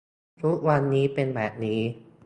[0.41, 1.79] ทุกวันนี้เป็นแบบนี้